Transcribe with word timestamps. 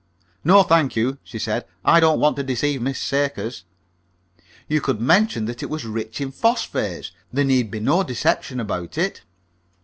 "No, 0.43 0.63
thank 0.63 0.95
you," 0.95 1.19
she 1.23 1.37
said; 1.37 1.63
"I 1.85 1.99
don't 1.99 2.19
want 2.19 2.35
to 2.37 2.43
deceive 2.43 2.81
Miss 2.81 2.97
Sakers." 2.97 3.65
"You 4.67 4.81
could 4.81 4.99
mention 4.99 5.45
that 5.45 5.61
it 5.61 5.69
was 5.69 5.85
rich 5.85 6.19
in 6.19 6.31
phosphates. 6.31 7.11
There 7.31 7.45
need 7.45 7.69
be 7.69 7.81
no 7.81 8.01
deception 8.01 8.59
about 8.59 8.97
it." 8.97 9.21